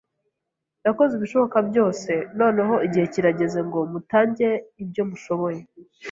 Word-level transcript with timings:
Nakoze 0.83 1.11
ibishoboka 1.15 1.57
byose. 1.69 2.11
Noneho 2.39 2.75
igihe 2.85 3.05
kirageze 3.13 3.59
ngo 3.67 3.79
mutange 3.91 4.47
ibyo 4.83 5.03
mushoboye. 5.09 5.59